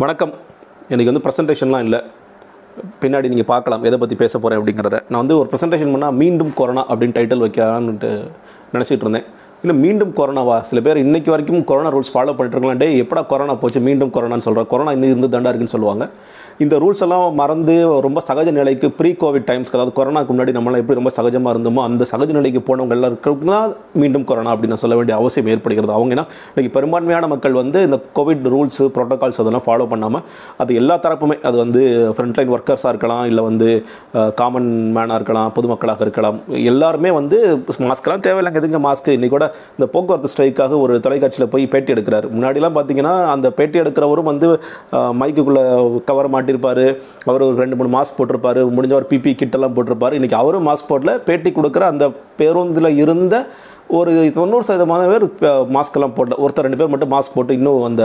[0.00, 0.32] வணக்கம்.
[0.92, 1.98] எனக்கு வந்து ப்ரெசன்டேஷன்லாம் இல்லை.
[3.00, 4.96] பின்னாடி நீங்கள் பார்க்கலாம் எதை பற்றி பேச போகிறேன் அப்படிங்கிறத.
[5.08, 8.10] நான் வந்து ஒரு ப்ரெசன்டேஷன் பண்ணால் மீண்டும் கொரோனா அப்படின்னு டைட்டில் வைக்கலான்ட்டு
[8.74, 9.26] நினச்சிட்டு இருந்தேன்.
[9.64, 12.82] இல்லை மீண்டும் கொரோனாவா சில பேர் இன்னைக்கு வரைக்கும் கொரோனா ரூல்ஸ் ஃபாலோ பண்ணிட்டு இருக்கலாம்.
[12.82, 13.80] டே எப்படா கொரோனா போச்சு?
[13.88, 16.04] மீண்டும் கொரோனான்னு சொல்கிறேன் கொரோனா இன்னும் இருந்து தண்டா இருக்குன்னு சொல்லுவாங்க.
[16.64, 17.74] இந்த ரூல்ஸ் எல்லாம் மறந்து
[18.06, 22.06] ரொம்ப சகஜ நிலைக்கு ப்ரீ கோவிட் டைம்ஸ்க்கு அதாவது கொரோனாக்கு முன்னாடி நம்மளாம் எப்படி ரொம்ப சகஜமாக இருந்தோமோ அந்த
[22.10, 25.92] சகஜ நிலைக்கு போனவங்க எல்லாருக்கும் தான் மீண்டும் கொரோனா அப்படின்னு சொல்ல வேண்டிய அவசியம் ஏற்படுகிறது.
[25.98, 30.24] அவங்க ஏன்னா இன்றைக்கி பெரும்பான்மையான மக்கள் வந்து இந்த கோவிட் ரூல்ஸ் ப்ரோட்டோகால்ஸ் அதெல்லாம் ஃபாலோ பண்ணாமல்
[30.64, 31.82] அது எல்லா தரப்புமே அது வந்து
[32.16, 33.70] ஃப்ரண்ட்லைன் ஒர்க்கர்ஸாக இருக்கலாம் இல்லை வந்து
[34.42, 36.38] காமன் மேனாக இருக்கலாம் பொதுமக்களாக இருக்கலாம்
[36.72, 37.40] எல்லாருமே வந்து
[37.88, 38.62] மாஸ்க்லாம் தேவையில்லைங்க.
[38.64, 42.26] எதுங்க மாஸ்க் இன்றைக்கி கூட இந்த போக்குவரத்து ஸ்ட்ரைக்காக ஒரு தொலைக்காட்சியில் போய் பேட்டி எடுக்கிறார்.
[42.34, 44.48] முன்னாடிலாம் பார்த்தீங்கன்னா அந்த பேட்டி எடுக்கிறவரும் வந்து
[45.20, 45.64] மைக்குக்குள்ளே
[46.10, 46.84] கவர் மாட்டிருப்பார்.
[47.28, 48.62] அவர் ஒரு ரெண்டு மூணு மாஸ்க் போட்டிருப்பாரு.
[48.76, 50.16] முடிஞ்ச ஒரு பிபி கிட்டெல்லாம் போட்டிருப்பார்.
[50.20, 52.06] இன்றைக்கி அவரும் மாஸ்க் போட்டில் பேட்டி கொடுக்குற அந்த
[52.40, 53.34] பேருந்தில் இருந்த
[53.98, 55.24] ஒரு தொண்ணூறு சதவீதமான பேர்
[55.76, 56.36] மாஸ்க்கெல்லாம் போடல.
[56.44, 58.02] ஒருத்தர் ரெண்டு பேர் மட்டும் மாஸ்க் போட்டு இன்னும் அந்த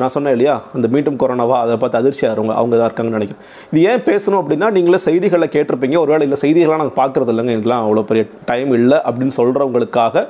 [0.00, 0.54] நான் சொன்னேன் இல்லையா?
[0.76, 1.58] அந்த மீண்டும் கொரோனாவா?
[1.64, 3.44] அதை பார்த்து அதிர்ச்சியாக ஆகிறவங்க அவங்க தான் இருக்காங்கன்னு நினைக்கிறேன்.
[3.72, 5.98] இது ஏன் பேசணும் அப்படின்னா நீங்களே செய்திகளை கேட்டிருப்பீங்க.
[6.04, 7.54] ஒருவேளை இல்லை செய்திகளாக நாங்கள் பார்க்குறது இல்லைங்க.
[7.58, 10.26] இதெல்லாம் அவ்வளோ பெரிய டைம் இல்லை அப்படின்னு சொல்கிறவங்களுக்காக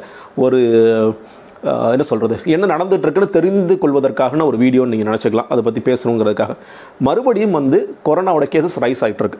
[0.47, 0.61] ஒரு
[1.95, 5.49] என்ன சொல்கிறது என்ன நடந்துட்டு இருக்குன்னு தெரிந்து கொள்வதற்கான ஒரு வீடியோன்னு நீங்கள் நினச்சிக்கலாம்.
[5.55, 6.53] அதை பற்றி பேசணுங்கிறதுக்காக.
[7.07, 9.39] மறுபடியும் வந்து கொரோனாவோட கேசஸ் ரைஸ் ஆகிட்டுருக்கு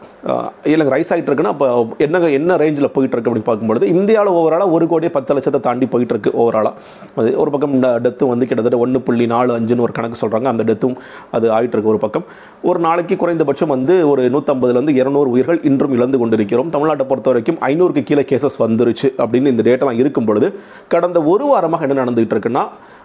[0.73, 1.67] இல்லைங்க ரைஸ் ஆகிட்டுருக்குன்னா அப்போ
[2.07, 6.75] என்ன என்ன ரேஞ்சில் போயிட்டுருக்கு அப்படின்னு பார்க்கும்பொழுது இந்தியாவில் ஓவராலாக ஒரு கோடியே பத்து லட்சத்தை தாண்டி போயிட்டுருக்கு ஓவராலாக
[7.21, 7.75] அது ஒரு பக்கம்
[8.07, 10.97] டெத்தும் வந்து கிட்டத்தட்ட ஒன்று புள்ளி நாலு அஞ்சுன்னு ஒரு கணக்கு சொல்கிறாங்க அந்த டெத்தும்
[11.37, 12.27] அது ஆகிட்டுருக்கு ஒரு பக்கம்.
[12.71, 16.71] ஒரு நாளைக்கு குறைந்தபட்சம் வந்து ஒரு நூற்றம்பதுலேருந்து இரநூறு உயிர்கள் இன்றும் இழந்து கொண்டிருக்கிறோம்.
[16.77, 20.51] தமிழ்நாட்டை பொறுத்த வரைக்கும் ஐநூறுக்கு கீழே கேசஸ் வந்துருச்சு அப்படின்னு இந்த டேட்டெல்லாம் இருக்கும் பொழுது
[20.95, 22.65] கடந்த ஒரு வாரமாக என்ன நடந்துகிட்டு இருக்குன்னா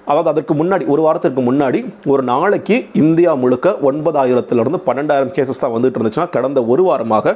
[0.10, 1.80] அதாவது அதற்கு முன்னாடி ஒரு வாரத்திற்கு முன்னாடி
[2.12, 7.36] ஒரு நாளைக்கு இந்தியா முழுக்க ஒன்பதாயிரத்துலேருந்து பன்னெண்டாயிரம் கேசஸ் தான் வந்துட்டு இருந்துச்சுன்னா கடந்த ஒரு வாரமாக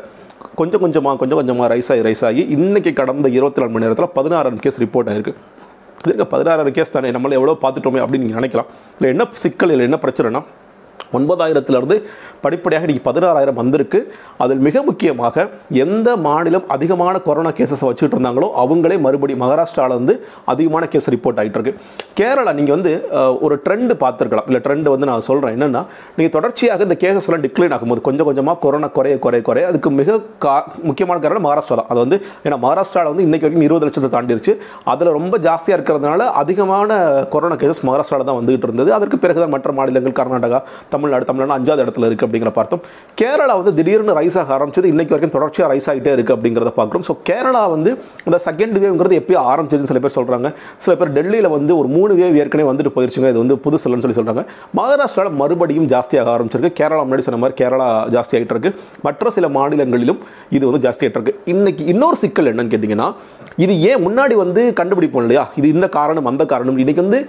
[0.59, 4.63] கொஞ்சம் கொஞ்சமாக கொஞ்சம் கொஞ்சமாக ரைஸ் ஆகி ரைஸ் ஆகி இன்றைக்கி கடந்த இருபத்தி நாலு மணி நேரத்தில் பதினாறாயிரம்
[4.65, 5.35] கேஸ் ரிப்போர்ட் ஆயிருக்கு.
[6.05, 7.11] இதுங்க பதினாறாயிரம் கேஸ் தானே?
[7.17, 8.69] நம்மளை எவ்வளோ பார்த்துட்டோமே அப்படின்னு நீங்கள் நினைக்கலாம்.
[8.97, 10.41] இல்லை என்ன சிக்கல் இல்லை என்ன பிரச்சனைனா
[11.17, 11.95] ஒன்பதாயிரத்துலேருந்து
[12.43, 13.99] படிப்படியாக இன்றைக்கி பதினாறாயிரம் வந்திருக்கு.
[14.43, 15.45] அதில் மிக முக்கியமாக
[15.83, 20.15] எந்த மாநிலம் அதிகமான கொரோனா கேசஸை வச்சுட்டு இருந்தாங்களோ அவங்களே மறுபடியும் மகாராஷ்டிராவிலேருந்து
[20.53, 21.73] அதிகமான கேஸ் ரிப்போர்ட் ஆகிட்டு இருக்கு
[22.19, 22.93] கேரளா நீங்கள் வந்து
[23.45, 24.47] ஒரு ட்ரெண்டு பார்த்துருக்கலாம்.
[24.51, 25.83] இல்லை ட்ரெண்டு வந்து நான் சொல்கிறேன் என்னென்னா
[26.17, 30.55] நீங்கள் தொடர்ச்சியாக இந்த கேசஸ்லாம் டிக்ளைன் ஆகும்போது கொஞ்சம் கொஞ்சமாக கொரோனா குறைய குறைய குறைய அதுக்கு மிக கா
[30.89, 31.89] முக்கியமான காரணம் மகாராஷ்டிரா தான்.
[31.93, 34.55] அது வந்து ஏன்னா மகாராஷ்டிராவில் வந்து இன்றைக்கு வரைக்கும் இருபது லட்சத்தை தாண்டிருச்சு.
[34.93, 36.99] அதில் ரொம்ப ஜாஸ்தியாக இருக்கிறதுனால அதிகமான
[37.35, 38.89] கொரோனா கேசஸ் மகாராஷ்டிராவில் தான் வந்துகிட்டு இருந்தது.
[38.99, 40.61] அதற்கு பிறகுதான் மற்ற மாநிலங்கள் கர்நாடகா
[40.93, 42.81] தமிழ்நாடு தமிழ்நாடு அஞ்சாவது இடத்துல இருக்குது அப்படிங்கிற பார்த்தோம்.
[43.21, 44.89] கேரளா வந்து திடீர்னு ரைஸ் ஆக ஆரம்பிச்சது.
[44.93, 47.05] இன்னைக்கு வரைக்கும் தொடர்ச்சியாக ரைஸ் ஆகிட்டே இருக்குது அப்படிங்கிறத பார்க்குறோம்.
[47.09, 47.91] ஸோ கேரளா வந்து
[48.27, 50.51] இந்த செகண்ட் வேவ்ங்கிறது எப்பயும் ஆரம்பிச்சதுன்னு சில பேர் சொல்கிறாங்க
[50.85, 53.29] சில பேர் டெல்லியில் வந்து ஒரு மூணு வேவ் ஏற்கனவே வந்துட்டு போயிருச்சுங்க.
[53.33, 54.43] இது வந்து புது சிலன்னு சொல்லி சொல்கிறாங்க
[54.79, 56.73] மகாராஷ்டிராவில் மறுபடியும் ஜாஸ்தியாக ஆரம்பிச்சிருக்கு.
[56.81, 58.71] கேரளா முன்னாடி சொன்ன மாதிரி கேரளா ஜாஸ்தி ஆகிட்டு இருக்கு.
[59.07, 60.19] மற்ற சில மாநிலங்களிலும்
[60.57, 61.35] இது வந்து ஜாஸ்தி ஆகிட்டு இருக்கு.
[61.53, 63.09] இன்னைக்கு இன்னொரு சிக்கல் என்னன்னு கேட்டிங்கன்னா
[63.63, 65.43] இது ஏன் முன்னாடி வந்து கண்டுபிடிப்போம் இல்லையா?
[65.59, 66.77] இது இந்த காரணம் அந்த காரணம்.
[66.83, 67.19] இன்னைக்கு வந்து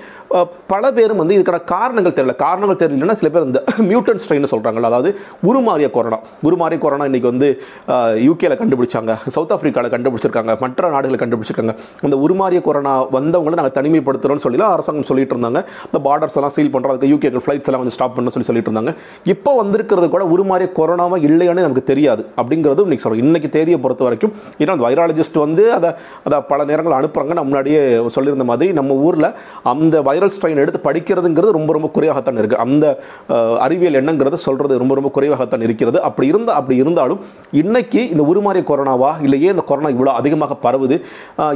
[0.72, 2.34] பல பேரும் வந்து இதுக்கான காரணங்கள் தெரியல.
[2.44, 3.60] காரணங்கள் தெரியலன்னா சில பேர் இந்த
[3.90, 5.10] மியூட்டன் ஸ்ட்ரெயின் சொல்கிறாங்களா அதாவது
[5.48, 6.18] உருமாறிய கொரோனா.
[6.48, 7.48] உருமாறிய கொரோனா இன்றைக்கி வந்து
[8.28, 11.74] யூகேல கண்டுபிடிச்சாங்க சவுத் ஆஃப்ரிக்காவில் கண்டுபிடிச்சிருக்காங்க மற்ற நாடுகளை கண்டுபிடிச்சிருக்காங்க.
[12.06, 15.62] அந்த உருமாறிய கொரோனா வந்தவங்களை நாங்கள் தனிமைப்படுத்துகிறோம்னு சொல்லலாம் அரசாங்கம் சொல்லிட்டு இருந்தாங்க.
[15.88, 18.94] இந்த பார்டர்ஸ் எல்லாம் சீல் பண்ணுறோம் அதுக்கு யூகே ஃப்ளைட்ஸ் எல்லாம் வந்து ஸ்டாப் பண்ண சொல்லி சொல்லிட்டு இருந்தாங்க.
[19.34, 22.22] இப்போ வந்திருக்கிறது கூட உருமாறிய கொரோனாவாக இல்லையான்னு நமக்கு தெரியாது.
[22.40, 25.90] அப்படிங்கிறது இன்னைக்கு சொல்கிறோம் இன்றைக்கி தேதியை பொறுத்த வரைக்கும் ஏன்னா அந்த வைராலஜிஸ்ட் வந்து அதை
[26.26, 27.80] அதை பல நேரங்கள் அனுப்புகிறாங்க நான் முன்னாடியே
[28.16, 29.28] சொல்லியிருந்த மாதிரி நம்ம ஊரில்
[29.72, 32.84] அந்த வைரல் ஸ்ட்ரெயின் எடுத்து படிக்கிறதுங்கிறது ரொம்ப ரொம்ப குறையாகத்தான் இருக்குது அந்த
[33.58, 36.02] அறிவியல் எண்ணங்கிறத சொல்கிறது ரொம்ப ரொம்ப குறைவாகத்தான் இருக்கிறது.
[36.02, 41.00] அப்படி இருந்தால் அப்படி இருந்தாலும் இன்னைக்கு இந்த உருமாறிய கொரோனாவா இல்லை ஏன் இந்த கொரோனா இவ்வளோ அதிகமாக பரவுது?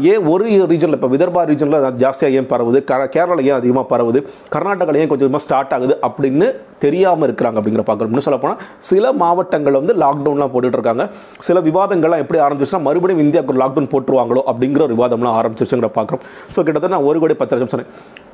[0.00, 2.84] ஏன் ஒரு ரீஜனில் இப்போ விதர்பா ரீஜனில் ஜாஸ்தியாக ஏன் பரவுது?
[2.84, 3.09] கர-
[3.43, 4.25] ஏன் அதிகமாக பரவுது?
[4.55, 5.99] கர்நாடகாவில் ஏன் கொஞ்சம் கொஞ்சமாக ஸ்டார்ட் ஆகுது?
[6.03, 8.11] அப்படின்னு தெரியாமல் இருக்கிறாங்க அப்படிங்கிற பார்க்குறோம்.
[8.12, 11.05] இன்னும் சொல்ல போனால் சில மாவட்டங்கள் வந்து லாக்டவுன்லாம் போட்டுட்டு இருக்காங்க
[11.47, 16.22] சில விவாதங்கள்லாம் எப்படி ஆரம்பிச்சிச்சுன்னா மறுபடியும் இந்தியாவுக்கு ஒரு லாக்டவுன் போட்டுருவாங்களோ அப்படிங்கிற ஒரு விவாதம்லாம் ஆரம்பிச்சிருச்சுங்கிற பார்க்குறோம்.
[16.55, 17.91] ஸோ கிட்டத்தட்ட நான் ஒரு கோடி பத்து லட்சம் சொன்னேன்.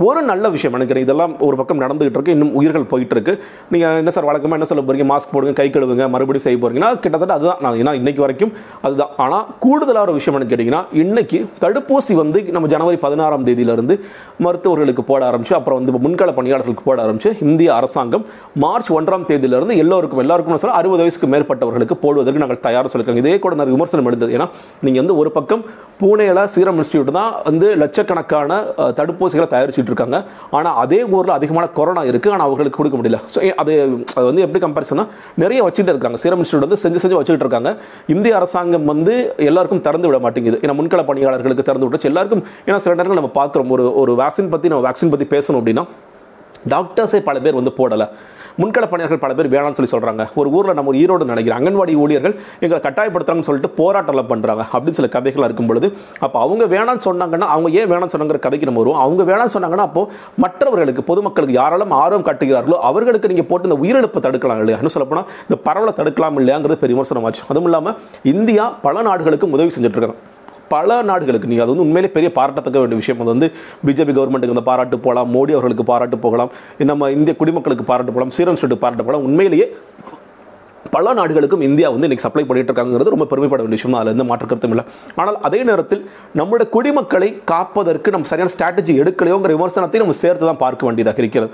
[0.08, 2.34] ஒரு நல்ல விஷயம் எனக்கு இதெல்லாம் ஒரு பக்கம் நடந்துகிட்டு இருக்கு.
[2.36, 3.34] இன்னும் உயிர்கள் போயிட்டு இருக்கு
[3.74, 7.34] நீங்கள் என்ன சார் வழக்கமாக என்ன சொல்ல போகிறீங்க மாஸ்க் போடுங்க கை கழுவுங்க மறுபடியும் செய்ய போகிறீங்கன்னா கிட்டத்தட்ட
[7.38, 7.60] அதுதான்.
[7.66, 8.52] நான் ஏன்னா இன்னைக்கு வரைக்கும்
[8.86, 9.12] அதுதான்.
[9.24, 13.96] ஆனால் கூடுதலாக ஒரு விஷயம் என்ன கேட்டிங்கன்னா இன்னைக்கு தடுப்பூசி வந்து நம்ம ஜனவரி பதினாறாம் தேதியிலிருந்து
[14.44, 18.24] மருத்துவர்களுக்கு போட ஆரம்பிச்சு அப்புறம் வந்து முன்கள பணியாளர்களுக்கு போட ஆரம்பிச்சு இந்திய அரசாங்கம்
[18.64, 23.22] மார்ச் ஒன்றாம் தேதியிலிருந்து எல்லோருக்கும் எல்லாருக்கும் சொல்ல அறுபது வயசுக்கு மேற்பட்டவர்களுக்கு போடுவதற்கு நாங்கள் தயார் சொல்லியிருக்காங்க.
[23.24, 24.46] இதே கூட நான் விமர்சனம் எழுந்தது ஏன்னா
[24.86, 25.64] நீங்கள் வந்து ஒரு பக்கம்
[26.00, 28.60] பூனேல சீரம் இன்ஸ்டியூட் தான் வந்து லட்சக்கணக்கான
[28.98, 30.18] தடுப்பூசிகளை தயாரிச்சுட்டு இருக்காங்க.
[30.58, 33.20] ஆனால் அதே ஊரில் அதிகமான கொரோனா இருக்குது ஆனால் அவர்களுக்கு கொடுக்க முடியல.
[33.34, 33.72] ஸோ அது
[34.16, 35.06] அது வந்து எப்படி கம்பேரிசனா
[35.44, 36.18] நிறைய வச்சுட்டு இருக்காங்க.
[36.24, 37.72] சீரம் இன்ஸ்டியூட் வந்து செஞ்சு செஞ்சு வச்சுட்டு இருக்காங்க.
[38.14, 39.14] இந்திய அரசாங்கம் வந்து
[39.50, 40.58] எல்லாருக்கும் திறந்து விட மாட்டேங்குது.
[40.64, 43.70] ஏன்னா முன்கள பணியாளர்களுக்கு திறந்து விட்டுச்சு எல்லாருக்கும் ஏன்னா சில நேரங்கள் நம்ம பார்க்குறோம்.
[43.76, 45.84] ஒரு ஒரு வேக்சின் பற்றி நம்ம வேக்சின் பற்றி பேசணும் அப்படின்னா
[46.72, 48.08] டாக்டர்ஸே பல பேர் வந்து போடலை.
[48.62, 51.56] முன்கள பணியாளர்கள் பல பேர் வேணாம்னு சொல்லி சொல்கிறாங்க ஒரு ஊரில் நம்ம ஒரு ஈரோடு நினைக்கிறேன்.
[51.58, 52.34] அங்கன்வாடி ஊழியர்கள்
[52.64, 55.88] எங்களை கட்டாயப்படுத்துறாங்கன்னு சொல்லிட்டு போராட்டம்லாம் பண்ணுறாங்க அப்படின்னு சில கதைகள் இருக்கும் பொழுது
[56.24, 59.00] அப்போ அவங்க வேணாம்னு சொன்னாங்கன்னா அவங்க ஏன் வேணாம்னு சொன்னாங்கிற கதைக்கு நம்ம வருவோம்.
[59.04, 60.04] அவங்க வேணாம்னு சொன்னாங்கன்னா அப்போ
[60.44, 64.78] மற்றவர்களுக்கு பொதுமக்களுக்கு யாராலும் ஆர்வம் காட்டுகிறார்களோ அவர்களுக்கு நீங்கள் போட்டு இந்த உயிரிழப்பை தடுக்கலாம் இல்லையா?
[64.82, 67.42] இன்னும் சொல்லப்போனால் இந்த பரவலை தடுக்கலாம் இல்லையாங்கிறது பெரிய விமர்சனமாச்சு.
[67.50, 67.98] அதுவும் இல்லாமல்
[68.34, 70.16] இந்தியா பல நாடுகளுக்கு உதவி செஞ்சுட்டு இருக்காங்க.
[70.72, 73.20] பல நாடுகளுக்கு நீங்கள் அது வந்து உண்மையிலே பெரிய பாராட்டத்தக்க வேண்டிய விஷயம்.
[73.22, 73.48] அது வந்து
[73.86, 76.52] பிஜேபி கவர்மெண்ட்டுக்கு அந்த பாராட்டு போகலாம் மோடி அவர்களுக்கு பாராட்டு போகலாம்
[76.90, 79.26] நம்ம இந்திய குடிமக்களுக்கு பாராட்டு போகலாம் சீரம் ஸ்டேட்டு பாராட்டு போகலாம்.
[79.30, 79.68] உண்மையிலேயே
[80.94, 83.94] பல நாடுகளுக்கும் இந்தியா வந்து இன்றைக்கி சப்ளை பண்ணிட்டு இருக்காங்கிறது ரொம்ப பெருமைப்பட வேண்டிய விஷயம்.
[83.94, 84.84] தான் அதில் எந்த மாற்று கருத்தும் இல்லை.
[85.20, 86.02] ஆனால் அதே நேரத்தில்
[86.40, 91.50] நம்முடைய குடிமக்களை காப்பதற்கு நம்ம சரியான ஸ்ட்ராட்டஜி எடுக்கலையோங்கிற விமர்சனத்தை நம்ம சேர்த்து தான் பார்க்க வேண்டியதாக இருக்கிறது.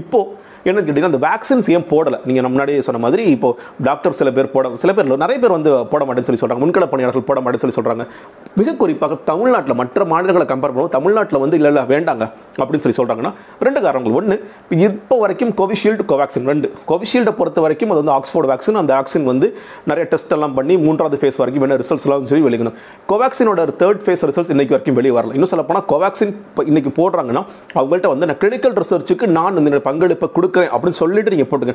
[0.00, 2.20] இப்போது என்னன்னு கேட்டிங்கன்னா அந்த வேக்சின்ஸ் ஏன் போடலை?
[2.28, 3.50] நீங்கள் முன்னாடியே சொன்ன மாதிரி இப்போ
[3.88, 7.26] டாக்டர் சில பேர் போட சில பேர் நிறைய பேர் வந்து போட மாட்டேன்னு சொல்லி சொல்கிறாங்க முன்கள பணியாளர்கள்
[7.30, 8.06] போட மாட்டேன்னு சொல்லி சொல்கிறாங்க
[8.60, 12.24] மிக குறிப்பாக தமிழ்நாட்டில் மற்ற மாநிலங்களை கம்பேர் பண்ணுவோம் தமிழ்நாட்டில் வந்து இல்லை இல்லை வேண்டாங்க
[12.60, 13.32] அப்படின்னு சொல்லி சொல்கிறாங்கன்னா
[13.66, 14.16] ரெண்டு காரணங்கள்.
[14.20, 14.36] ஒன்று
[14.84, 16.66] இப்போ இப்போ வரைக்கும் கோவிஷீல்டு கோவேக்சின் ரெண்டு.
[16.90, 19.46] கோவிஷீல்டை பொறுத்த வரைக்கும் அது வந்து ஆக்ஸ்போர்ட் வேக்சின் அந்த வேக்சின் வந்து
[19.90, 22.76] நிறைய டெஸ்ட் எல்லாம் பண்ணி மூன்றாவது ஃபேஸ் வரைக்கும் என்ன ரிசல்ட்ஸ்லாம் சொல்லி வெளியிடணும்.
[23.10, 25.34] கோவேக்சினோட தேர்ட் ஃபேஸ் ரிசல்ட்ஸ் இன்னைக்கு வரைக்கும் வெளியே வரல.
[25.38, 27.42] இன்னும் சொல்ல போனால் கோவேக்சின் இப்போ இன்னைக்கு போடுறாங்கன்னா
[27.78, 31.74] அவங்கள்ட்ட வந்து நான் கிளினிக்கல் ரிசர்ச்சுக்கு நான் இந்த பங்களிப்பை கொடுக்குறேன் அப்படின்னு சொல்லிட்டு நீங்கள் போட்டுங்க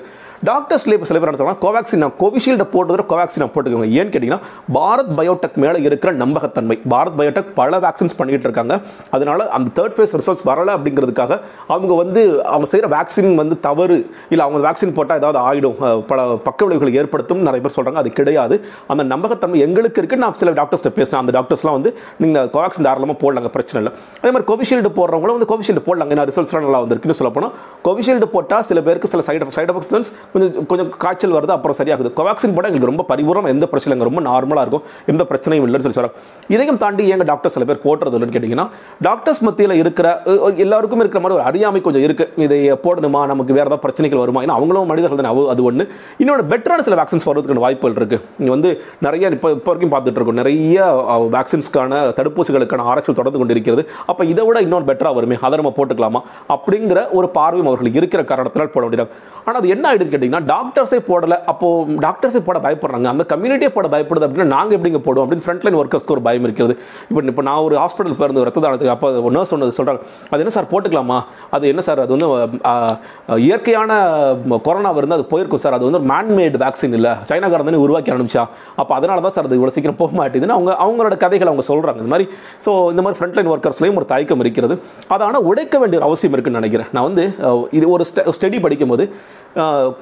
[0.50, 3.88] டாக்டர்ஸ்லேயே இப்போ சில பேர் என்ன சொல்றாங்க நான் கோவிஷீல்டை போட்டுக்கிற கோவாக்சின் நான் போட்டுக்கோங்க.
[4.00, 4.42] ஏன்னு கேட்டிங்கன்னா
[4.78, 6.78] பாரத் பயோடெக் மேலே இருக்கிற நம்பகத்தன்மை.
[6.94, 8.76] பாரத் பயோடெக் பல வேக்சின்ஸ் பண்ணிட்டு இருக்காங்க.
[9.16, 11.34] அதனால அந்த தேர்ட் ஃபேஸ் ரிசல்ட்ஸ் வரல அப்படிங்கிறதுக்காக
[11.74, 12.22] அவங்க வந்து
[12.54, 13.98] அவங்க செய்கிற வேக்சின் வந்து தவறு.
[14.34, 15.78] இல்லை அவங்க வேக்சின் போட்டால் ஏதாவது ஆகிடும்
[16.12, 18.58] பல பக்க விளைவுகளை ஏற்படுத்தும் நிறைய பேர் சொல்கிறாங்க அது கிடையாது.
[18.94, 21.22] அந்த நம்பகத்தன்மை எங்களுக்கு இருக்குது நான் சில டாக்டர்ஸ்கிட்ட பேசினேன்.
[21.24, 21.94] அந்த டாக்டர்ஸ்லாம் வந்து
[22.24, 23.94] நீங்கள் கோவாக்சின் தாராளமாக போடலாங்க பிரச்சனை இல்லை.
[24.22, 26.12] அதே மாதிரி கோவிஷீல்டு போடுறவங்களும் வந்து கோவிஷீல்டு போடலாங்க.
[26.16, 27.54] ஏன்னா ரிசல்ட்ஸ்லாம் நல்லா வந்திருக்குன்னு சொல்ல போனால்
[27.88, 32.10] கோவிஷீல்டு போட்டால் சில பேருக்கு சில சைடு சைடு எஃபெக்ட்ஸ் கொஞ்சம் கொஞ்சம் காய்ச்சல் வருது அப்புறம் சரியாகுது.
[32.10, 34.82] கோவேக்சின் போட எங்களுக்கு ரொம்ப பரிபூரம் எந்த பிரச்சனை ரொம்ப நார்மலாக இருக்கும்.
[35.06, 36.12] எந்த பிரச்சனையும் இல்லைன்னு சொல்லி சொல்கிறாங்க
[36.48, 38.70] இதையும் தாண்டி எங்க டாக்டர் சில பேர் போடுறது இல்லைன்னு கேட்டிங்கன்னா
[39.02, 40.22] டாக்டர்ஸ் மத்தியில் இருக்கிற
[40.56, 43.10] எல்லாருக்கும் இருக்கிற மாதிரி ஒரு அறியாமை கொஞ்சம் இருக்குது இதை போடணுமா?
[43.10, 44.42] நமக்கு வேறு ஏதாவது பிரச்சனைகள் வருமா?
[44.42, 45.40] ஏன்னா அவங்களும் மனிதர்கள் தானே.
[45.40, 50.00] அது- ஒன்று இன்னொன்று பெட்டரான சில வேக்சின்ஸ் வர்றதுக்கான வாய்ப்புகள் இருக்குது இங்கே வந்து நிறைய இப்போ இப்போ வரைக்கும்
[50.00, 50.34] பார்த்துட்டு இருக்கோம்.
[50.34, 50.84] நிறைய
[51.32, 53.90] வேக்சின்ஸ்க்கான தடுப்பூசிகளுக்கான ஆராய்ச்சிகள் தொடர்ந்து கொண்டு இருக்கிறது.
[54.06, 55.38] அப்போ இதை விட இன்னொரு பெட்டராக வருமே?
[55.42, 56.52] அதை நம்ம போட்டுக்கலாமா?
[56.54, 58.24] அப்படிங்கிற ஒரு பார்வையும் அவர்களுக்கு இருக்கிற
[58.60, 61.68] காரணத்தினால் போட வேண்டியது ஆனால் அது என்ன ஆகிடுது கேட்டிங்கன்னா டாக்டர்ஸே போடலை அப்போ
[62.06, 63.08] டாக்டர்ஸே போட பயப்படுறாங்க.
[63.14, 66.74] அந்த கம்யூனிட்டியே போட பயப்படுது அப்படின்னா நாங்கள் எப்படிங்க போடுவோம் அப்படின்னு ஃப்ரண்ட்லைன் ஒர்க்கர்ஸ்க்கு ஒரு பயம் இருக்கிறது.
[67.10, 70.02] இப்போ இப்போ நான் ஒரு ஹாஸ்பிட்டல் போயிருந்த ரத்த தானத்துக்கு அப்போ ஒரு நர்ஸ் சொன்னது சொல்கிறாங்க
[70.32, 71.18] அது என்ன சார் போட்டுக்கலாமா?
[71.58, 72.28] அது என்ன சார் அது வந்து
[73.48, 73.92] இயற்கையான
[74.68, 75.78] கொரோனா வந்து அது போயிருக்கும் சார்.
[75.78, 77.14] அது வந்து மேன்மேடு வேக்சின் இல்லை.
[77.32, 78.46] சைனாக்காரன் தானே உருவாக்கி அனுப்பிச்சா.
[78.82, 82.14] அப்போ அதனால தான் சார் அது இவ்வளோ சீக்கிரம் போக மாட்டேதுன்னு அவங்க அவங்களோட கதைகளை அவங்க சொல்கிறாங்க இந்த
[82.16, 82.28] மாதிரி
[82.68, 84.78] ஸோ இந்த மாதிரி ஃப்ரண்ட்லைன் ஒர்க்கர்ஸ்லேயும் ஒரு தயக்கம் இருக்கிறது.
[85.16, 86.90] அதை ஆனால் உடைக்க வேண்டிய ஒரு அவசியம் இருக்குன்னு நினைக்கிறேன்.
[86.98, 87.26] நான் வந்து
[87.80, 88.06] இது ஒரு
[88.50, 89.04] ஸ்டடி படிக்கும்போது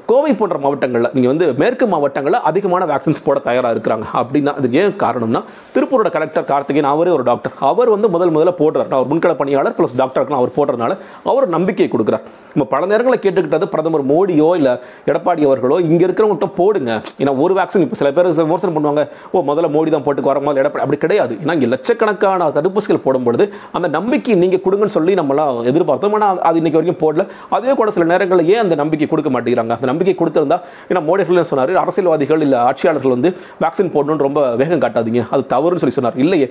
[0.10, 4.06] கோவை போன்ற மாவட்டங்களில் நீங்கள் வந்து மேற்கு மாவட்டங்களில் அதிகமான வேக்சின்ஸ் போட தயாராக இருக்கிறாங்க.
[4.22, 5.42] அப்படின்னா அதுக்கு ஏன் காரணம்னா
[5.76, 8.90] திருப்பூரோட கலெக்டர் கார்த்திகேயன் அவரே ஒரு டாக்டர் அவர் வந்து முதல் முதல்ல போடுறார்.
[8.98, 10.98] அவர் முன்கள பணியாளர் ப்ளஸ் டாக்டருக்குலாம் அவர் போடுறதுனால
[11.32, 12.26] அவர் நம்பிக்கை கொடுக்குறார்.
[12.54, 14.74] நம்ம பல நேரங்களில் கேட்டுக்கிட்டது பிரதமர் மோடியோ இல்லை
[15.12, 16.92] எடப்பாடி அவர்களோ இங்கே இருக்கிறவங்கள்ட்ட போடுங்க.
[17.22, 20.64] ஏன்னா ஒரு வேக்சின் இப்போ சில பேர் விமர்சனம் பண்ணுவாங்க ஓ முதல்ல மோடி தான் போட்டுக்கு வர முதல்ல
[20.66, 20.86] எடப்பாடி.
[20.88, 21.34] அப்படி கிடையாது.
[21.44, 23.48] ஏன்னா இங்கே லட்சக்கணக்கான தடுப்பூசிகள் போடும்பொழுது
[23.78, 26.16] அந்த நம்பிக்கை நீங்கள் கொடுங்கன்னு சொல்லி நம்மளாம் எதிர்பார்த்தோம்.
[26.20, 27.26] ஆனால் அது இன்னைக்கு வரைக்கும் போடல.
[27.58, 29.74] அதே கூட சில நேரங்களில் ஏன் அந்த நம்பிக்கை கொடுக்க மாட்டேங்கிறாங்க.
[29.80, 31.74] அந்த நம்பிக்கை கொடுத்திருந்தா ஏன்னா மோடி சொன்னார்?
[31.86, 33.30] அரசியல்வாதிகள் இல்லை ஆட்சியாளர்கள் வந்து
[33.64, 35.22] வேக்சின் போடணும்னு ரொம்ப வேகம் காட்டாதீங்க.
[35.34, 36.18] அது தவறுன்னு சொல்லி சொன்னார்.
[36.24, 36.48] இல்லையே.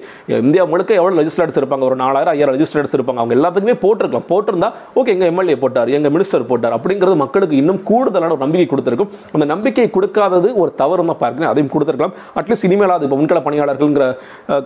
[0.46, 1.84] இந்தியா முழுக்க எவ்வளோ லெஜிஸ்லேட்டர்ஸ் இருப்பாங்க?
[1.88, 3.20] ஒரு நாலாயிரம் ஐயாயிரம் லெஜிஸ்லேட்டர்ஸ் இருப்பாங்க.
[3.22, 4.26] அவங்க எல்லாத்துக்குமே போட்டிருக்கலாம்.
[4.32, 4.68] போட்டிருந்தா
[4.98, 9.10] ஓகே எங்கள் எம்எல்ஏ போட்டார் எங்கள் மினிஸ்டர் போட்டார் அப்படிங்கிறது மக்களுக்கு இன்னும் கூடுதலான ஒரு நம்பிக்கை கொடுத்துருக்கும்.
[9.36, 11.50] அந்த நம்பிக்கை கொடுக்காதது ஒரு தவறு தான் பார்க்கிறேன்.
[11.52, 12.14] அதையும் கொடுத்துருக்கலாம்.
[12.40, 14.06] அட்லீஸ்ட் இனிமேலாவது இப்போ முன்கள பணியாளர்கள்ங்கிற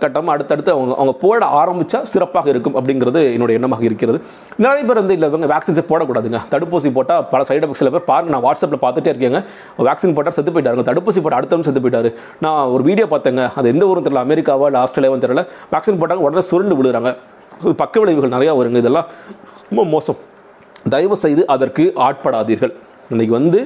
[0.03, 4.19] கட்டம் அடுத்தடுத்து அவங்க அவங்க போட ஆரம்பித்தா சிறப்பாக இருக்கும் அப்படிங்கிறது என்னுடைய எண்ணமாக இருக்கிறது.
[4.65, 6.41] நிறைய பேர் வந்து இல்லை இவங்க வேக்சின்ஸை போடக்கூடாதுங்க.
[6.53, 9.41] தடுப்பூசி போட்டால் பல சைடு எஃபெக்ட்ஸ் சில பேர் பாருங்க நான் வாட்ஸ்அப்பில் பார்த்துட்டே இருக்கேங்க.
[9.89, 12.11] வேக்சின் போட்டால் செத்து போயிட்டாருங்க தடுப்பூசி போட்டு அடுத்தவங்க செத்து போயிட்டாரு.
[12.45, 13.43] நான் ஒரு வீடியோ பார்த்தேங்க.
[13.59, 15.43] அது எந்த ஊரும் தெரியல அமெரிக்காவா இல்லை ஆஸ்திரேலியாவும் தெரியல.
[15.73, 17.11] வேக்சின் போட்டாங்க உடனே சுருண்டு விழுறாங்க.
[17.83, 19.07] பக்க விளைவுகள் நிறையா வருங்க இதெல்லாம்.
[19.69, 20.19] ரொம்ப மோசம்.
[20.93, 22.73] தயவு செய்து அதற்கு ஆட்படாதீர்கள்.
[23.13, 23.59] இன்றைக்கி வந்து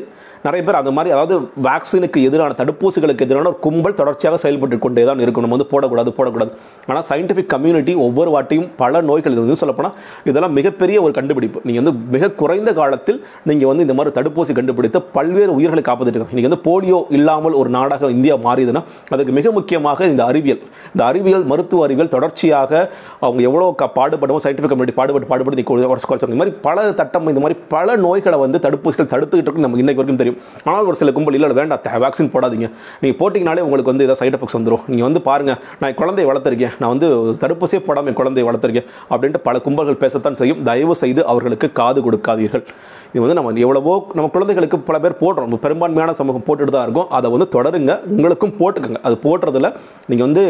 [0.45, 1.35] நிறைய பேர் அந்த மாதிரி அதாவது
[1.65, 6.51] வேக்சினுக்கு எதிரான தடுப்பூசிகளுக்கு எதிரான ஒரு கும்பல் தொடர்ச்சியாக செயல்பட்டு கொண்டே தான் இருக்கும் நம்ம வந்து போடக்கூடாது போடக்கூடாது
[6.87, 9.95] ஆனால் சயின்டிஃபிக் கம்யூனிட்டி ஒவ்வொரு வாட்டியும் பல நோய்கள் இருந்து சொல்லப்போனால்
[10.29, 10.73] இதெல்லாம் மிகப்பெரிய
[11.03, 11.33] ஒரு கண்டுபிடிப்பு
[11.65, 14.73] நீங்கள் வந்து மிக குறைந்த காலத்தில் நீங்கள் வந்து இந்த மாதிரி தடுப்பூசி கண்டுபிடித்து
[15.15, 19.73] பல்வேறு உயிர்களை காப்பாற்றிருக்காங்க இன்றைக்கி வந்து போலியோ இல்லாமல் ஒரு நாடாக இந்தியா மாறியதுன்னா அதுக்கு மிக முக்கியமாக
[20.11, 20.61] இந்த அறிவியல்
[20.93, 22.71] இந்த அறிவியல் மருத்துவ அறிவியல் தொடர்ச்சியாக
[23.21, 25.65] அவங்க எவ்வளோ க- பாடுபடுவோம் சயின்டிஃபிக் கம்யூனிட்டி பாடுபட்டு பாடுபட்டு நீ
[26.25, 30.21] இந்த மாதிரி பல தட்டம் இந்த மாதிரி பல நோய்களை வந்து தடுப்பூசிகள் தடுத்துக்கிட்டு இருக்கு நமக்கு இன்றைக்கு வரைக்கும்
[30.21, 30.34] தெரியும்
[30.67, 32.69] ஆனால் ஒரு சில கும்பல் இல்லை வேண்டாம் வேக்சின் போடாதீங்க.
[33.03, 36.75] நீங்கள் போட்டிங்கனாலே உங்களுக்கு வந்து ஏதாவது சைட் எஃபெக்ட்ஸ் வந்துடும் நீங்கள் வந்து பாருங்கள் நான் என் குழந்தையை வளர்த்துருக்கேன்.
[36.81, 37.07] நான் வந்து
[37.43, 38.89] தடுப்பூசியே போடாமல் குழந்தையை வளர்த்துருக்கேன்.
[39.11, 40.61] அப்படின்ட்டு பல கும்பல்கள் பேசத்தான் செய்யும்.
[40.69, 42.65] தயவு செய்து அவர்களுக்கு காது கொடுக்காதீர்கள்.
[43.15, 45.51] இது வந்து நம்ம எவ்வளவோ நம்ம குழந்தைகளுக்கு பல பேர் போடுறோம்.
[45.65, 47.05] பெரும்பான்மையான சமூகம் போட்டுட்டு தான் இருக்கும்.
[47.17, 47.93] அதை வந்து தொடருங்க.
[48.15, 48.99] உங்களுக்கும் போட்டுக்கோங்க.
[49.07, 49.67] அது போடுறதுல
[50.11, 50.43] நீங்கள் வந்து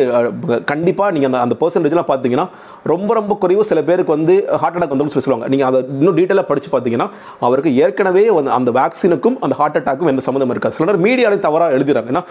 [0.72, 2.46] கண்டிப்பாக நீங்கள் அந்த அந்த பர்சன்டேஜ்லாம் பார்த்தீங்கன்னா
[2.92, 3.66] ரொம்ப ரொம்ப குறைவு.
[3.72, 5.50] சில பேருக்கு வந்து ஹார்ட் அட்டாக் வந்து சொல்லி சொல்லுவாங்க.
[5.54, 7.08] நீங்கள் அதை இன்னும் டீட்டெயிலாக படித்து பார்த்தீங்கன்னா
[7.50, 10.76] அவருக்கு ஏற்கனவே வந்து அந்த வேக்சினுக்கும் அந்த ஹார்ட் அட்டாக்கும் எந்த சம்மந்தம் இருக்காது.
[10.80, 12.10] சில நேரம் தவறாக எழுதுறாங்க.
[12.16, 12.24] ஏன்னா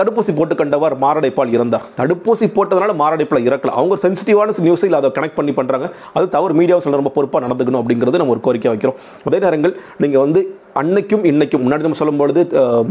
[0.00, 1.86] தடுப்பூசி போட்டு கண்டவர் மாரடைப்பால் இறந்தார்.
[2.00, 5.86] தடுப்பூசி போட்டதுனால மாரடைப்பில் இறக்கலாம் அவங்க சென்சிட்டிவான நியூஸை இல்லை அதை கனெக்ட் பண்ணி பண்ணுறாங்க
[6.16, 6.52] அது தவறு.
[6.60, 8.98] மீடியாவை சில ரொம்ப பொறுப்பாக நடந்துக்கணும் அப்படிங்கிறது நம்ம ஒரு கோரிக்கை வைக்கிறோம்.
[9.30, 10.40] அதே நேரங்கள் நீங்கள் வந்து
[10.78, 12.40] அன்னைக்கும் இன்னைக்கும் முன்னாடி நம்ம சொல்லும்பொழுது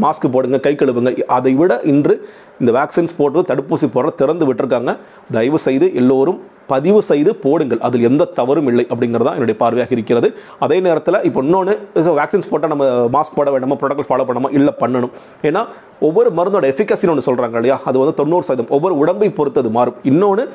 [0.03, 2.15] மாஸ்க் போடுங்க கை கழுவுங்க அதை விட இன்று
[2.61, 4.91] இந்த வேக்சின்ஸ் போடுறது தடுப்பூசி போடுறது திறந்து விட்டுருக்காங்க.
[5.35, 6.39] தயவு செய்து எல்லோரும்
[6.71, 7.81] பதிவு செய்து போடுங்கள்.
[7.87, 10.27] அதில் எந்த தவறும் இல்லை அப்படிங்கிறது தான் என்னுடைய பார்வையாக இருக்கிறது.
[10.65, 11.75] அதே நேரத்தில் இப்போ இன்னொன்று
[12.19, 15.13] வேக்சின்ஸ் போட்டால் நம்ம மாஸ்க் போட வேண்டாமா ப்ரோட்டோக்கால் ஃபாலோ பண்ணாமல் இல்லை பண்ணணும்.
[15.49, 15.61] ஏன்னா
[16.07, 17.77] ஒவ்வொரு மருந்தோட எஃபிகசின்னு ஒன்று சொல்கிறாங்க இல்லையா?
[17.91, 18.73] அது வந்து தொண்ணூறு சதவீதம்.
[18.77, 19.97] ஒவ்வொரு உடம்பை பொறுத்து மாறும்.
[20.11, 20.45] இன்னொன்று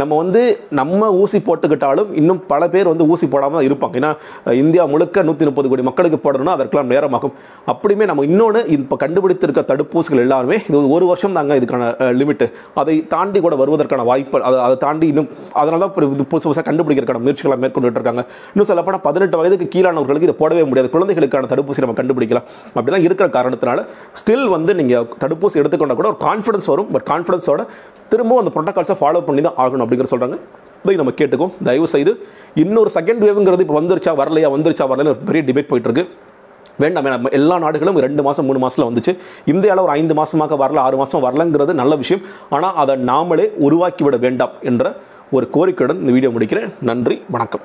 [0.00, 0.42] நம்ம வந்து
[0.78, 3.96] நம்ம ஊசி போட்டுக்கிட்டாலும் இன்னும் பல பேர் வந்து ஊசி போடாமல் தான் இருப்பாங்க.
[4.00, 4.12] ஏன்னா
[4.62, 7.32] இந்தியா முழுக்க நூற்றி முப்பது கோடி மக்களுக்கு போடணும்னா அதற்கெல்லாம் நேரமாகும்.
[7.72, 11.84] அப்படியுமே நம்ம இன்னொன்று இப்போ கண்டுபிடித்திருக்க தடுப்பூசிகள் எல்லாருமே இது ஒரு வருஷம் தாங்க இதுக்கான
[12.20, 12.46] லிமிட்டு.
[12.82, 15.28] அதை தாண்டி கூட வருவதற்கான வாய்ப்பு அதை அதை தாண்டி இன்னும்
[15.60, 18.24] அதனால தான் இப்போ இது புதுசு புதுசாக கண்டுபிடிக்கிறதுக்கான முயற்சிகளை மேற்கொண்டுட்டு இருக்காங்க.
[18.54, 20.90] இன்னும் சொல்லப்போனால் பதினெட்டு வயதுக்கு கீழானவர்களுக்கு இதை போடவே முடியாது.
[20.96, 22.48] குழந்தைகளுக்கான தடுப்பூசி நம்ம கண்டுபிடிக்கலாம்.
[22.78, 23.80] அப்படிலாம் இருக்கிற காரணத்தினால
[24.22, 26.90] ஸ்டில் வந்து நீங்கள் தடுப்பூசி எடுத்துக்கொண்டா கூட ஒரு கான்ஃபிடன்ஸ் வரும்.
[26.96, 27.62] பட் கான்ஃபிடன்ஸோட
[28.12, 30.38] திரும்பவும் அந்த ப்ரோட்டோகால்ஸை ஃபாலோ பண்ணி தான் ஆகணும் அப்படிங்கிற சொல்கிறாங்க
[30.84, 32.12] இதை நம்ம கேட்டுக்கோம் தயவு செய்து
[32.62, 36.04] இன்னொரு செகண்ட் வேவ்ங்கிறது இப்போ வந்துருச்சா வரலையா வந்துருச்சா வரலன்னு ஒரு பெரிய டிபேட் போயிட்டு இருக்கு.
[36.78, 37.30] வேண்டாம் வேண்டாம்.
[37.30, 39.18] எல்லா நாடுகளும் ரெண்டு மாதம் மூணு மாதத்தில் வந்துச்சு.
[39.44, 42.24] இந்தியாவில் ஒரு ஐந்து மாதமாக வரல ஆறு மாதம் வரலங்கிறது நல்ல விஷயம்.
[42.50, 44.94] ஆனால் அதை நாமளே உருவாக்கிவிட வேண்டாம் என்ற
[45.30, 46.72] ஒரு கோரிக்கையுடன் இந்த வீடியோ முடிக்கிறேன்.
[46.80, 47.60] நன்றி வணக்கம்.